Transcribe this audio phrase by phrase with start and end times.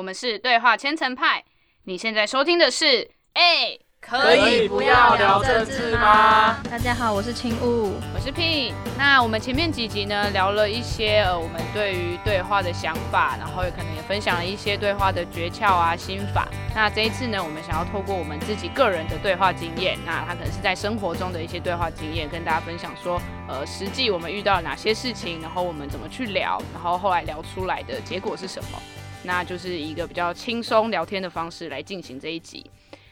[0.00, 1.44] 我们是对话千层派。
[1.84, 6.56] 你现在收听的是，哎，可以不要聊政治吗？
[6.70, 8.72] 大家好，我是青雾，我是 P。
[8.96, 16.48] 那我们前面几集呢，聊了一些呃，我们对于对话的想法，然后也可能也分享了一些对话的诀窍啊、心法。
[16.74, 28.80] 那这一次呢，我们想要透过我们自己个人的对话经验，那他可能是在生活中的一些对话经验，跟大家分享说，呃，实际我们遇到了哪些事情，然后我们怎么去聊，然后后来聊出来的结果是什么。
[29.24, 32.68] 那就是一个比较轻松聊天的方式来进行这一集。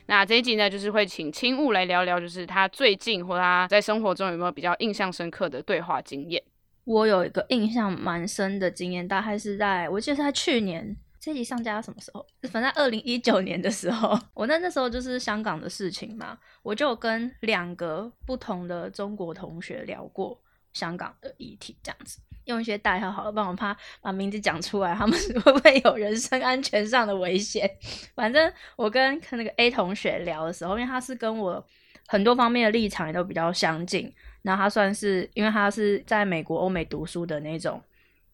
[0.07, 6.43] 那这一集呢，就是会请青雾来聊聊，就是他最近或他在生活中有没有比较印象深刻的对话经验。
[6.85, 12.25] 我有一个印象蛮深的经验，大概是在我记得是在去年这一集上架什么时候？
[12.51, 20.41] 反正二零一九年的时候， 我那那时候就是香港的事情嘛，我就跟两个不同的中国同学聊过
[20.79, 22.21] 香港的议题，这样子。
[22.45, 27.69] 用一些代号好了，不然我怕把名字讲出来，他们会不会有人身安全上的危险？
[28.15, 31.63] 反正我跟那个 A 同学聊的时候，因为他是跟我
[32.07, 34.11] 很多方面的立场也都比较相近，
[34.43, 37.83] 然后他算是因为他是在美国、欧美读书的那种。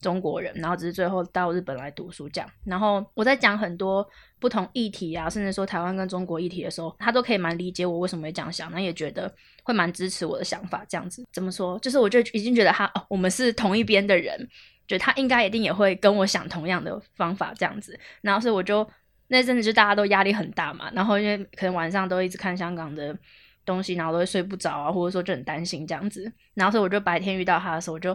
[0.05, 2.51] 中国人，然后只是最后到日本来读书这样。
[2.65, 4.07] 然后我在讲很多
[4.39, 11.25] 不同议题啊，甚至说台湾跟中国议题的时候，他都可以蛮理解我为什么会这样想，那也觉得会蛮支持我的想法这样子。
[11.33, 11.79] 怎么说？
[11.79, 14.39] 就是我就已经觉得他哦，我们是同一边的人，
[14.87, 17.99] 觉得他应该一定也会跟我想同样的方法这样子。
[18.21, 18.87] 然后所以我就
[19.29, 23.17] 那阵子就大家都压力很大嘛，然后因为可能晚上都一直看香港的
[23.65, 26.31] 东西，然后都会睡不着啊，或者说就很担心这样子。
[26.53, 28.15] 然后所以我就白天遇到他的时候，我就。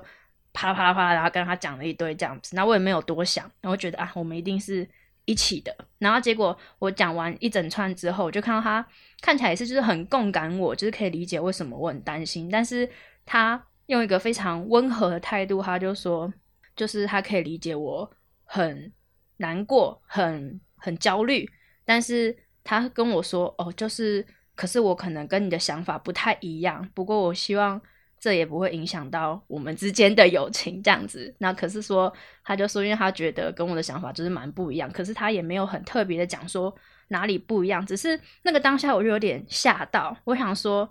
[0.59, 4.85] 啪啪啪，然后跟他讲了一堆这样子，那我也没有多想，然后觉得啊，我们一定是
[5.23, 5.73] 一起的。
[5.99, 8.85] 然后结果我讲完一整串之后，我就看到他
[9.21, 12.49] 看起来也是就是很共感我，就是可以理解为什么我很担心。
[12.51, 12.89] 但是
[13.25, 16.31] 他用一个非常温和的态度，他就说，
[16.75, 18.11] 就是他可以理解我
[18.43, 18.91] 很
[19.37, 21.49] 难过、很很焦虑。
[21.85, 27.81] 但是他跟我说，哦，就是可是我可能跟你的想法不太一样，不过我希望。
[28.19, 31.33] 这也不会影响到我们之间的友情，这样子。
[31.37, 32.13] 那可是说，
[32.43, 36.75] 他就说，因为他觉得跟我的想法就是蛮不一样，可是他也没有很特别的讲说
[37.07, 40.15] 哪里不一样，只是那个当下我就有点吓到。
[40.25, 40.89] 我想说，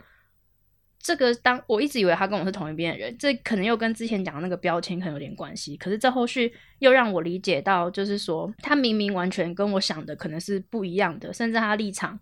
[0.99, 5.77] 这个当我一直以为他跟我是同一边的人，这可能又跟之前讲的那个标签可能有点关系。
[5.77, 12.19] 可是这后续又让我理解到，就是说他明明完全跟我想的可能是不一样的，甚至他立场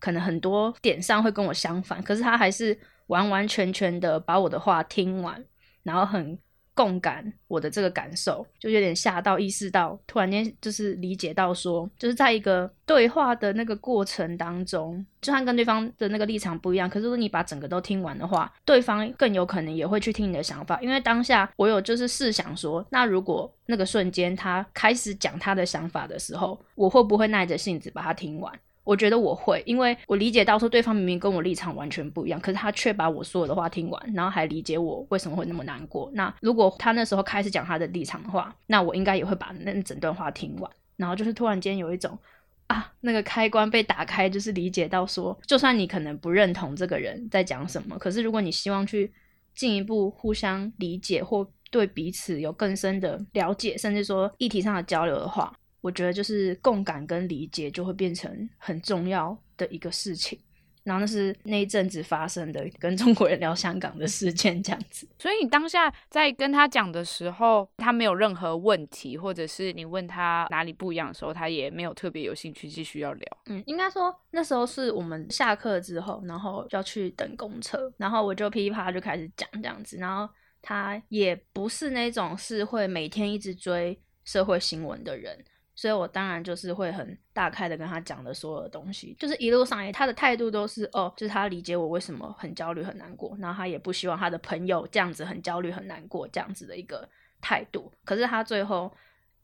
[0.00, 2.76] 可能很多点上会跟我相反，可是他还是。
[3.08, 5.44] 完完全全的把我的话听完，
[5.82, 6.38] 然后很
[6.74, 28.52] 共感我的这个感受，就有点吓到，意识到，突然间就是理解到说，就是在一个对话的那个过程当中，就算跟对方的那个立场不一样，可是如果你把整个都听完的话，对方更有可能也会去听你的想法，因为当下我有就是试想说，那如果那个瞬间他开始讲他的想法的时候，我会不会耐着性子把他听完？
[28.88, 36.10] 我觉得我会，因为我理解到说对方明明跟我立场完全不一样，可是他却把我所有的话听完，然后还理解我为什么会那么难过。
[36.14, 40.70] 那如果他那时候开始讲他的立场的话，那我应该也会把那整段话听完。
[40.96, 42.18] 然后就是突然间有一种
[42.66, 49.12] 啊，那个开关被打开，就是理解到说，就算你可能不认同这个人在讲什么，可是如果你希望去
[49.54, 55.52] 进一步互相理解或对彼此有更深的了解，甚至说议题上的交流的话。
[55.88, 60.38] 我觉得就是共感跟理解就会变成很重要的一个事情，
[60.84, 65.08] 然后那是那一阵子发生的跟中国人聊香港的事件这样子。
[65.18, 73.38] 所以你当下在跟他讲的时候，他没有任何问题，或者是你问他哪里不一样的时候，他也没有特别有兴趣继续要聊。
[73.46, 85.42] 嗯，应该说那时候是我们下课之后，然后要去等公车，然后我就噼里啪啦就开始讲这样子，然后他也不是那种是会每天一直追社会新闻的人。
[85.78, 97.08] 所以我当然就是会很大开的跟他讲的所有的东西，就是一路上他的态度都是哦，就是他理解我为什么很焦虑很难过，然后他也不希望他的朋友这样子很焦虑很难过这样子的一个
[97.40, 97.92] 态度。
[98.04, 98.92] 可是他最后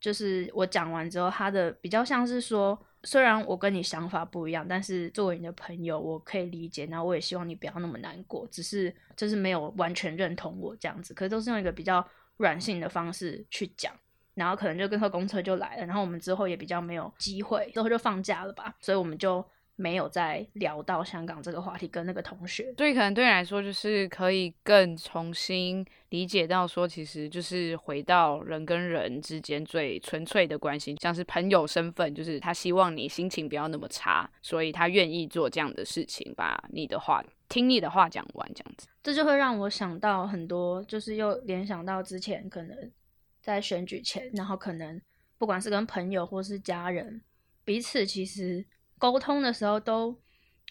[0.01, 12.05] 就是我讲完之后，他的比较像是说，虽然我跟你想法不一样，但是作为你的朋友，我可以理解，然后我也希望你不要那么难过，只是就是没有完全认同我这样子，可是都是用一个比较
[12.39, 13.95] 软性的方式去讲。
[14.35, 19.45] 然后可能就跟坐公车就来了，然后我们之后也比较没有机会，之后就放假了吧，所以我们就
[19.77, 22.73] 没有再聊到香港这个话题跟那个同学。
[22.77, 38.89] 所以可能对你来说，就是可以更重新理解到说，其实就是回到人跟人之间最纯粹的关系，像是朋友身份，就是他希望你心情不要那么差，所以他愿意做这样的事情，把你的话听你的话讲完这样子。
[39.03, 42.91] 这就会让我想到很多，就是又联想到之前可能。
[43.45, 44.99] 在选举前，然后可能
[45.37, 47.21] 不管是跟朋友或是家人，
[47.63, 48.65] 彼此其实
[48.97, 50.19] 沟通的时候都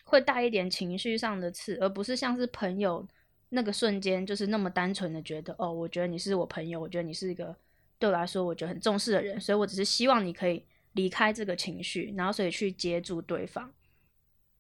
[0.04, 3.08] 会带一点情绪上的刺，而不是像是朋友
[3.50, 7.56] 那个瞬间就是那么单纯的觉得哦，我觉得你是我朋友，我觉得你是一个
[8.00, 13.72] 对我来说我觉得很重视的人，所以我只是希望你可以离开这个情绪，然后所以去接住对方。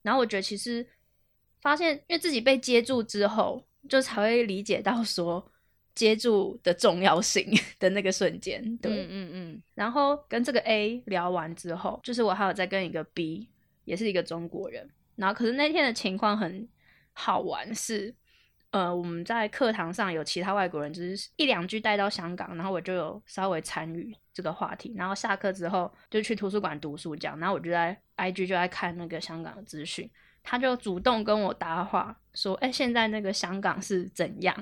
[0.03, 0.85] 然后我觉得其实
[1.61, 5.49] 发现，因为自己被接住之后，就才会理解到说。
[5.95, 7.47] 接住的重要性
[7.77, 9.61] 的那个瞬间，对，嗯嗯嗯。
[9.75, 13.47] 然后跟这个 A 聊完之后，就是我还有在跟一个 B，
[13.85, 14.89] 也是一个中国人。
[15.15, 16.67] 然后可是那天的情况很
[17.13, 18.13] 好玩，是
[18.71, 24.93] 呃我们在课堂上有其他外国人，就是一两句带到香港，然后我就有稍微参与这个话题。
[24.97, 30.09] 然后下课之后就去图书馆读书这样，然后我就在 IG 就在看那个香港的资讯，
[30.41, 34.57] 他就主动跟我搭话说：“哎，现在那个香港是怎样？”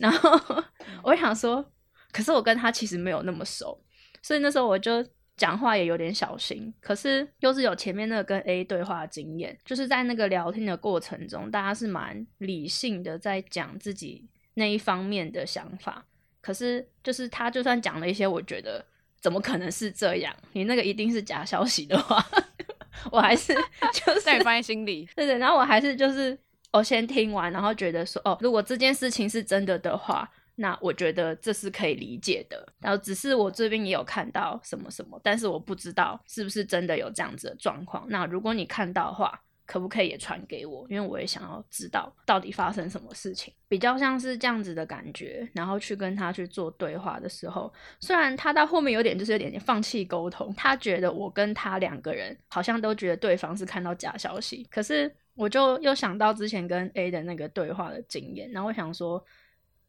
[0.00, 0.64] 然后
[1.04, 1.64] 我想说，
[2.10, 3.78] 可是我跟他其实没有那么熟，
[4.22, 5.04] 所以那时候我就
[5.36, 6.72] 讲话也有点小心。
[6.80, 16.06] 可是又是有前面那个跟 A 对话的经验，就是在那个聊天的过程中，大家是蛮理性的在讲自己那一方面的想法。
[16.40, 18.82] 可是就是他就算讲了一些，我觉得
[19.20, 20.34] 怎么可能是这样？
[20.54, 22.24] 你那个一定是假消息的话，
[23.12, 23.54] 我还是
[23.92, 25.06] 就是在你放在心里。
[25.14, 26.38] 对对，然后我还是就是。
[26.72, 32.64] 我先听完，然后觉得说，哦，如果这件事情是真的的话，那我觉得这是可以理解的。
[32.78, 38.06] 然后只是我这边也有看到什么什么，但是我不知道是不是真的有这样子的状况。
[38.08, 40.86] 那如果你看到的话，可不可以也传给我？
[40.88, 45.48] 因为我也想要知道到底发生什么事情，比较像是这样子的感觉。
[45.52, 55.12] 然后去跟他去做对话的时候，虽然他到后面有点就是有点放弃沟通，他觉得我跟他两个人好像都觉得对方是看到假消息，可是。
[55.40, 59.24] 我就又想到之前跟 A 的那个对话的经验，然后我想说，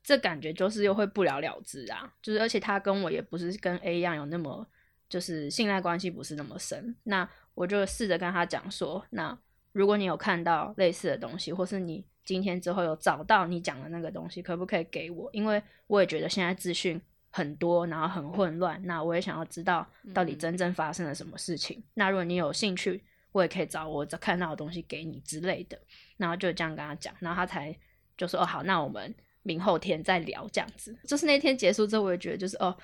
[0.01, 4.65] 这感觉就是又会不了了之啊，就是而且他跟我也不是跟 A 一样有那么
[5.09, 9.38] 就是信赖关系不是那么深，那我就试着跟他讲说，那
[9.74, 15.30] 如果你有看到类似的东西，或是你今天之后有找到你讲的那个东西，可不可以给我？
[15.33, 21.83] 因为我也觉得现在资讯很多，然后很混乱，那我也想要知道到底真正发生了什么事情。
[21.95, 23.03] 那如果你有兴趣。
[23.31, 25.79] 我也可以找我看到的东西给你之类的，
[26.17, 27.73] 然后就这样跟他讲，然后他才
[28.17, 29.13] 就说哦好，那我们
[29.43, 30.95] 明后天再聊这样子。
[31.07, 32.75] 就是那天结束之后，我也觉得就是哦，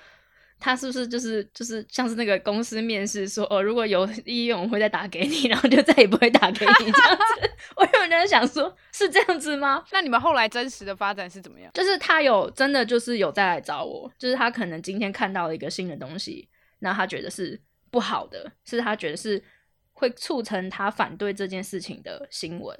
[0.57, 7.51] 他是不是就是就是像是那个公司面试说哦，如果有意愿我会再打给你，然后就再也不会打给你这样子。
[7.75, 9.83] 我有在想说，是这样子吗？
[9.91, 11.69] 那你们后来真实的发展是怎么样？
[11.73, 16.47] 就是他有真的就是有再来找我，就是他可能今天看到了一个新的东西，
[16.79, 17.61] 然后他觉得是
[17.91, 19.43] 不好的，是他觉得是。
[19.97, 22.77] 会促成他反对这件事情的新闻，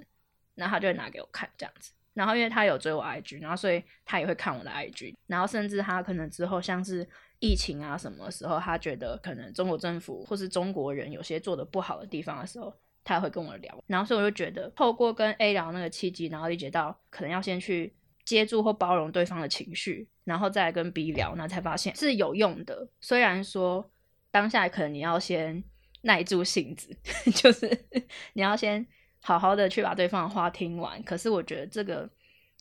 [0.53, 1.91] 然后他就会拿给我看这样子。
[2.13, 5.15] 然后因为他有追我 IG，然后所以他也会看我的 IG。
[5.25, 7.07] 然后甚至他可能之后像是
[7.39, 12.71] 疫情啊什么时候，他觉得可能中国政府或是中国人有些做的不好的地方的时候，
[13.03, 13.83] 他也会跟我聊。
[13.87, 17.91] 然后所以我就觉得透过跟 A 聊那个契机，然后理解到可能要先去
[18.25, 22.87] 接住或包容对方的情绪，然后再跟 B 聊，那才发现是有用的。
[23.01, 23.91] 虽然说
[24.29, 25.63] 当下可能你要先。
[26.01, 26.95] 耐住性子，
[27.35, 27.85] 就是
[28.33, 28.85] 你要先
[29.19, 31.01] 好好的去把对方的话听完。
[31.03, 32.09] 可是我觉得这个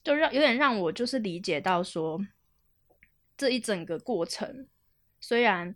[0.03, 2.25] 就让有点让我就是理解到说，
[3.37, 4.67] 这一整个过程
[5.21, 5.75] 虽然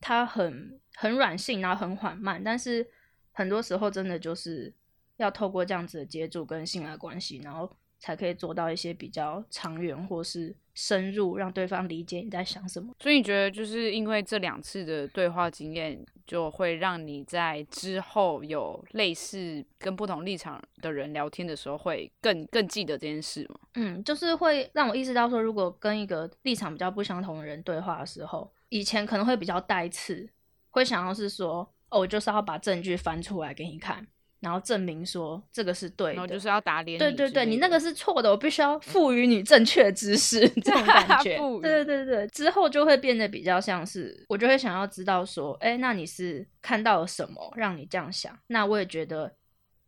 [0.00, 2.86] 它很很软性，然后很缓慢，但是
[3.32, 4.74] 很多时候真的就是
[5.16, 10.54] 要透过这样子的接触跟信赖关系，然后才可以做到一些比较长远或是。
[10.80, 23.58] 深入让对方理解你在想什么，所以你觉得就是因为这两次的对话经验，就会让你在之后有类似跟不同立场的人聊天的时候，会更更记得这件事吗？
[23.74, 30.30] 嗯，就是会让我意识到说，如果跟一个立场比较不相同的人对话的时候，以前可能会比较带刺，
[30.70, 34.06] 会想要是说，哦，我就是要把证据翻出来给你看。
[34.40, 36.98] 然后证明说这个是对的，然后就是要打脸。
[36.98, 41.36] 对对对，你那个是错的，我必须要赋予你正确知识， 这种感觉。
[41.60, 48.38] 对对对对，之后就会变得比较像是，我就会想要知道说，哎，那你是看到了什么让你这样想？
[48.46, 49.34] 那我也觉得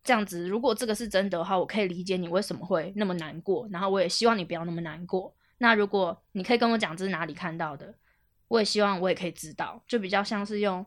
[0.03, 5.33] 这样子，如果这个是真的话，我可以理解你为什么会那么难过，然后我也希望你不要那么难过。
[5.59, 7.93] 那如果你可以跟我讲这是哪里看到的，
[8.49, 10.85] 我也希望我也可以知道，就比较像是用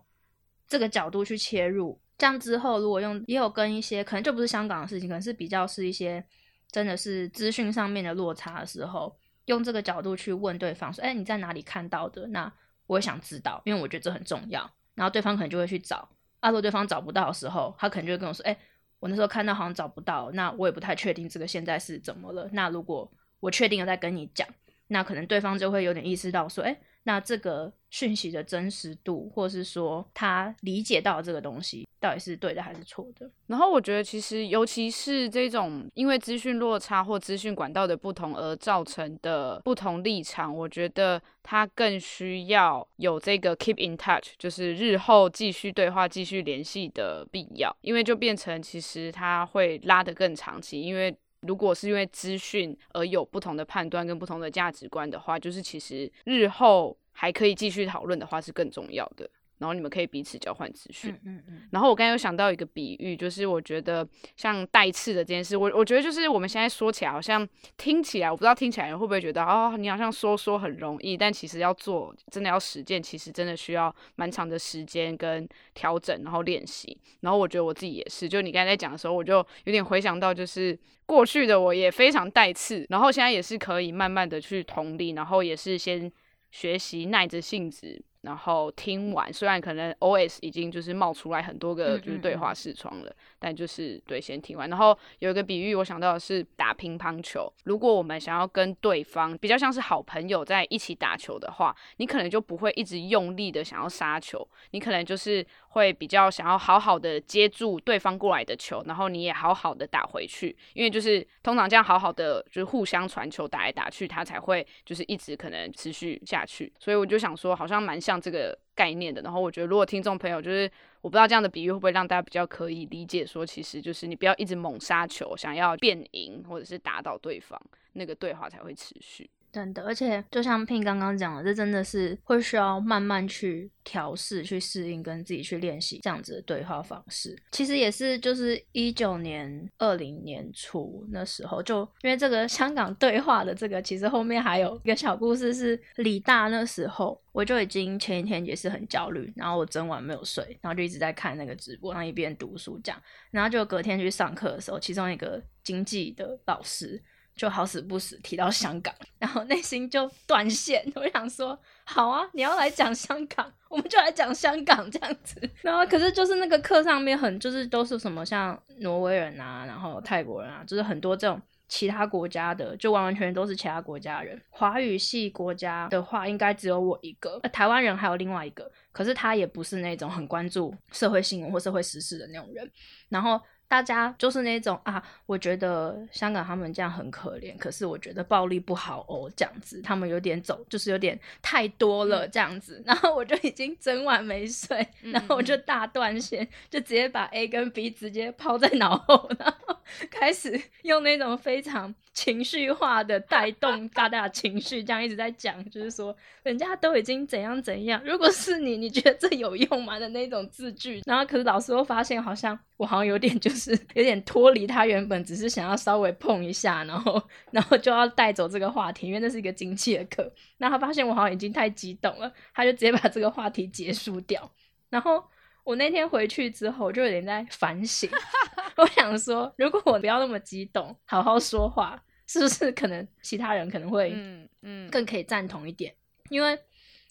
[0.68, 1.98] 这个角度去切入。
[2.16, 6.24] 这样之后，如果用也有跟一些可能就不是香港的事情，可能是比较是一些
[6.70, 9.16] 真的是资讯上面的落差的时候，
[9.46, 12.50] 用这个角度去问对方说：“哎，你在哪里看到的？”那
[12.86, 14.70] 我也想知道，因为我觉得这很重要。
[14.94, 16.08] 然后对方可能就会去找。
[16.40, 18.56] 啊，如果对方找不到的时候，他可能就会跟我说：“哎，
[19.00, 24.46] 我那时候看到好像找不到，那我也不太确定这个现在是怎么了。”那如果我确定了再跟你讲，
[24.88, 33.30] 那可能对方就会有点意识到说：“哎，那这个讯息的真实度，或是说他理解到这个东西到底是对的还是错的。
[33.46, 47.74] 然后我觉得，其实尤其是这种因为资讯落差或资讯管道的不同而造成的不同立场，我觉得他更需要有这个 keep in touch，就是日后继续对话、继续联系的必要。
[47.82, 51.14] 因为就变成其实他会拉得更长期，因为。
[51.46, 59.28] 如果是因为资讯而有不同的判断跟不同的价值观的话，就是其实日后还可以继续讨论的话是更重要的。
[59.58, 61.12] 然后你们可以彼此交换资讯。
[61.24, 61.62] 嗯嗯嗯。
[61.70, 64.06] 然后我刚才有想到一个比喻，就是我觉得
[64.36, 67.46] 像带刺的这件事，我我觉得就是我们现在说起来好像
[67.76, 76.96] 听起来，我不知道听起来会不会觉得哦，你好像说说很容易，但其实要做，真的要实践，其实真的需要蛮长的时间跟调整，然后练习。
[77.20, 86.10] 然后我觉得我自己也是，就你刚才在讲的时候，我就有点回想到，就是过去的我也非常带刺，然后现在也是可以慢慢的去同理，然后也是先
[86.50, 88.02] 学习耐着性子。
[88.24, 94.68] 然后听完，虽然可能 OS 已经就是冒出来很多个就是对话视窗了，但就是对先听完。
[94.68, 97.52] 然后有一个比喻，我想到的是打乒乓球。
[97.64, 110.56] 如果我们想要跟对方比较像是好朋友在一起打球的话，你可能就不会一直用力的想要杀球，你可能就是会比较想要好好的接住对方过来的球，然后你也好好的打回去。
[110.72, 116.72] 因为就是通常这样好好的就是互相传球打来打去，它才会就是一直可能持续下去。
[116.78, 118.13] 所以我就想说，好像蛮像。
[118.20, 127.60] 这个概念的，然后我觉得，如果听众朋友就是我不知道这样的比喻会不会让大家比较可以理解，说其实就是你不要一直猛杀球，想要变赢或者是打倒对方，
[127.92, 129.28] 那个对话才会持续。
[129.54, 137.40] 真的，而且就像 Pin 刚刚讲的，这真的是会需要慢慢去调试、去适应，跟自己去练习这样子的对话方式。
[137.52, 157.00] 其实也是，就是一九年、二零年初那时候，就因为这个香港对话的这个，其实后面还有一个小故事，是李大那时候，我就已经前一天也是很焦虑，然后我整晚没有睡，然后就一直在看那个直播，然后一边读书这样，然后就隔天去上课的时候，其中一个经济的老师。
[157.36, 160.84] 就好死不死提到香港，然后内心就断线。
[160.94, 165.40] 我想说，好啊，你要来讲香港，我们就来讲香港这样子。
[165.62, 174.40] 然后可是就是那个课上面很就是都是什么像挪威人啊，然后泰国人啊，就是很多这种其他国家的，就完完全全都是其他国家人。
[174.50, 177.40] 华语系国家的话，应该只有我一个。
[177.52, 182.70] 台湾人还有另外一个，可是他也不是那种很关注社会新闻或社会时事的那种人。
[183.08, 183.40] 然后。
[183.74, 199.63] 大家就是那种啊，我觉得香港他们这样很可怜，可是我觉得暴力不好哦，这样子他们有点走，就是有点太多了这样子， 然后我就已经整晚没睡，然后我就大断线，就直接把 A 跟 B 直接抛在脑后，然后
[200.10, 213.74] 开始 用那种非常情绪化的带动大家情绪，这样一直在讲，就是说人家都已经怎样怎样，如果是你，你觉得这有用吗的那种字句，然后可是老师又发现好像我好像有点就是。
[213.94, 220.32] 有点脱离他原本只是想要稍微碰一下，然后然后就要带走这个话题，因为那是一个经济的课。
[220.58, 224.50] 那他发现我好像已经太激动了，他就直接把这个话题结束掉。
[224.90, 225.24] 然后
[225.64, 228.08] 我那天回去之后，就有点在反省。
[228.76, 235.94] 我想说，如果我不要那么激动，好好说话，是不是可能其他人可能会嗯嗯更可以赞同一点？
[236.28, 236.58] 因为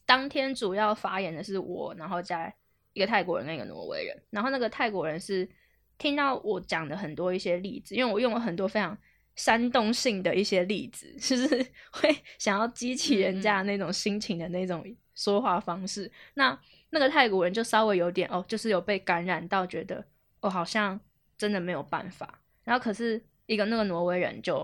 [0.05, 2.53] 当天主要发言的是我，然后加
[2.93, 5.49] 一个泰国人跟一个挪威人，然后那个泰国人是。
[5.99, 8.97] 听到我讲的很多一些例子，因为我用了很多非常
[9.35, 11.47] 煽动性的一些例子，就是
[11.93, 14.83] 会想要激起人家那种心情的那种
[15.13, 16.11] 说话方式。
[16.33, 16.59] 那
[16.93, 20.03] 那个泰国人就稍微有点哦，就是有被感染到，觉得
[20.39, 20.99] 哦好像
[21.37, 22.39] 真的没有办法。
[22.63, 24.57] 然后可是一个那个挪威人就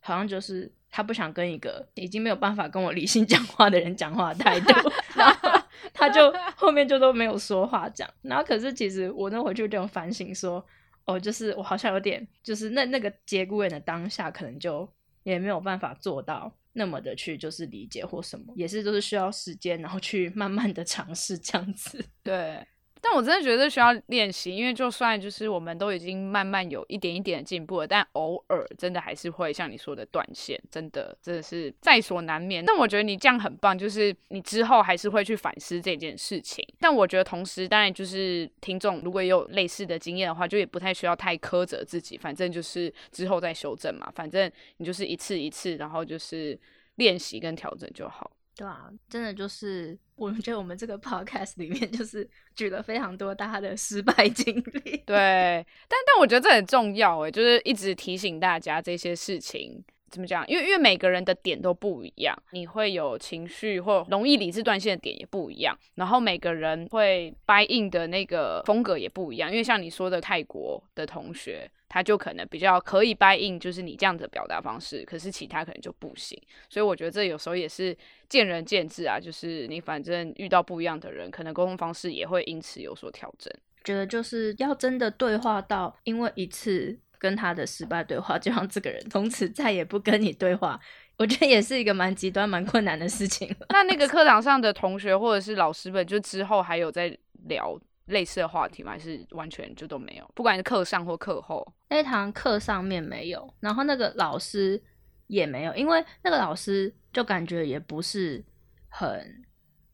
[0.00, 5.50] 好像就是他不想跟一个已经没有办法跟我理性 讲话的人讲话的态度，然后
[5.92, 8.08] 他就 后面就都没有说话讲。
[8.22, 10.64] 然后可是其实我那回去有点反省说。
[11.06, 14.88] 哦，就是我好像有点，就是那那个节骨眼的当下，可能就
[15.22, 22.66] 也没有办法做到那么的去，就是理解或什么，也是都是需要时间，然后去慢慢的尝试这样子，对。
[23.06, 32.64] 但我真的觉得需要练习，因为就算就是我们都已经慢慢有一点一点的进步了，但偶尔真的还是会像你说的断线，真的真的是在所难免。
[32.64, 36.66] 但我觉得你这样很棒，就是你之后还是会去反思这件事情。
[36.80, 44.10] 但我觉得同时，当然就是听众如果有类似的经验的话，就也不太需要太苛责自己，反正就是之后再修正嘛。
[44.14, 46.58] 反正你就是一次一次，然后就是
[46.94, 48.30] 练习跟调整就好。
[48.56, 54.96] 对啊，真的就是我们觉得我们这个 podcast 里面就是举了非常多大家的失败经历。
[55.04, 60.46] 对，但但我觉得这很重要诶，就是一直提醒大家这些事情，怎么讲？
[60.46, 69.50] 因为因为每个人的点都不一样，你会有情绪或容易理智断线的点也不一样，然后每个人会 buy in 的那个风格也不一样。
[69.50, 76.36] 因为像你说的泰国的同学，他就可能比较可以 buy in，就是你这样的表达方式，可是其他可能就不行。
[76.68, 77.96] 所以我觉得这有时候也是
[78.28, 83.54] 见仁见智啊，就是你反正遇到不一样的人，可能沟通方式也会因此有所调整。
[83.84, 86.98] 觉得就是要真的对话到，因为一次。
[87.16, 90.78] 跟他的失败对话，就让这个人从此再也不跟你对话，
[91.16, 93.48] 我觉得也是一个蛮极端、蛮困难的事情。
[93.70, 98.92] 那那个课堂上的同学或者是老师们，就之后还有在聊类似的话题吗？
[98.92, 100.30] 还是完全就都没有？
[100.34, 104.82] 不管是课上或课后，那堂课上面没有，然后那个老师
[105.26, 108.44] 也没有，因为那个老师就感觉也不是
[108.88, 109.44] 很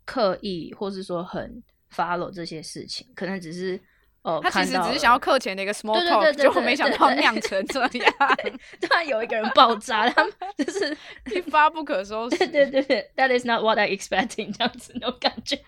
[0.04, 3.80] 刻意，或是说很 follow 这些事情，可能只是。
[4.22, 8.14] 哦，他其实只是想要课前的一个 small talk，结果没想到酿成这 样，
[8.80, 10.94] 突然有一个人爆炸，他们 就是
[11.32, 12.36] 一发不可收拾。
[12.36, 15.58] 对对对对，That is not what I expecting， 这样子那种感觉。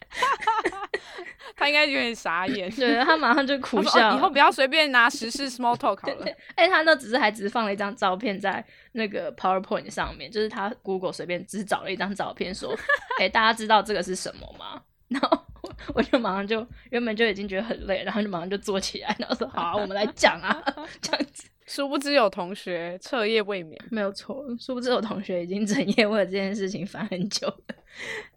[1.56, 6.26] 他应该有点傻眼，对，他马上就苦笑，以后不要随便拿时事 small talk 好了。
[6.54, 12.74] 哎，他那只是还只是放了一张照片在那个 PowerPoint 上面，就是他 Google 随便只找了一张照片，说，
[13.18, 14.82] 哎，大家知道这个是什么吗？
[15.12, 15.46] 然后。
[15.94, 20.62] 我就马上就原本就已经觉得很累，然后就马上就坐起来，然后说：“好，啊我们来讲啊。
[21.00, 24.44] ”这样子，殊不知有同学彻夜未眠，没有错。
[24.60, 27.74] 殊不知有同学已经整夜为了这件事情烦很久了。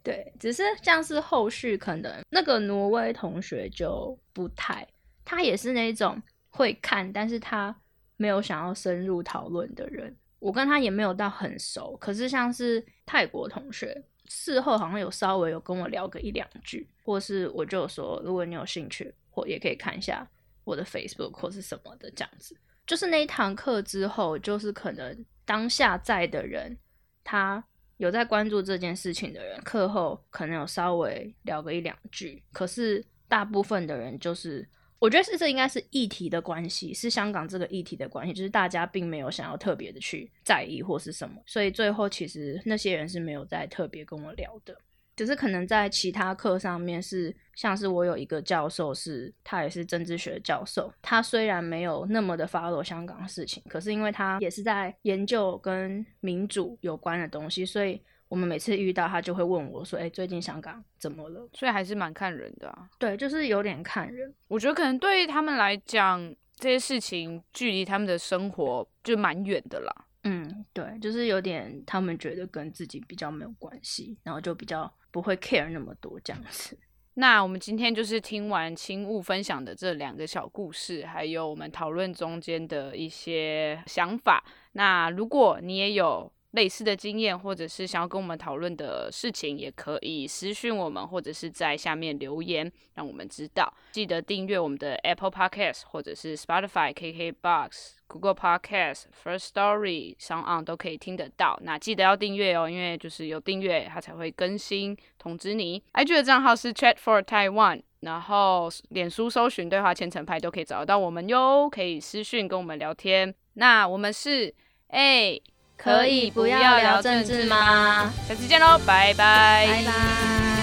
[0.02, 4.86] 对，只是像是后续可能那个挪威同学就不太，
[5.24, 7.74] 他也是那种会看，但是他
[8.16, 10.14] 没有想要深入讨论的人。
[10.38, 14.04] 我跟他也没有到很熟，可是像是泰国同学。
[14.28, 20.26] 事后好像有稍微有跟我聊个一两句，或是我就说，如果你有兴趣，或也可以看一下
[20.64, 22.56] 我的 Facebook 或是什么的这样子。
[22.86, 26.76] 就是那一堂课之后，就是可能当下在的人，
[27.24, 27.64] 他
[27.96, 34.68] 有在关注这件事情的人，课后可能有稍微聊个一两句，可是大部分的人就是。
[34.98, 44.76] 我觉得是这应该是议题的关系，是香港这个议题的关系，就是大家并没有想要特别的去在意或是什么，所以最后其实那些人是没有在特别跟我聊的，
[45.14, 58.00] 只是可能在其他课上面是，像是我有一个教授是，他也是政治学教授，他虽然没有那么的 follow 香港事情，可是因为他也是在研究跟民主有关的东西，所以。
[58.28, 62.88] 我们每次遇到他，就会问我说：“哎，最近香港怎么了？”所以还是蛮看人的啊。
[62.98, 64.34] 对，就是有点看人。
[64.48, 69.94] 我觉得可能对他们来讲，这些事情距离他们的生活就蛮远的啦。
[70.24, 76.76] 嗯，对，就是有点他们觉得跟自己比较没有关系，然后就比较不会 care 那么多这样子。
[77.14, 84.44] 那我们今天就是听完青雾分享的这两个小故事，还有我们讨论中间的一些想法。
[84.72, 86.32] 那如果你也有。
[86.56, 93.72] 类似的经验，或者是想要跟我们讨论的事情，也可以私讯我们，或者是在下面留言，让我们知道。
[93.92, 101.58] 记得订阅我们的 Apple Podcast，或者是 Spotify、KKBox、Google Podcast、First Story 上岸都可以听得到。
[101.62, 105.82] 那记得要订阅哦，因为就是有订阅，它才会更新通知你。
[105.92, 113.34] IG 的账号是 Chat for Taiwan，然后脸书搜寻对话千层派都可以找得到我们哟，可以私讯跟我们聊天。
[113.54, 114.54] 那我们是
[114.88, 115.38] 哎。
[115.76, 118.12] 可以不要聊政治吗？
[118.28, 119.66] 下次见喽，拜拜。
[119.66, 120.55] 拜拜。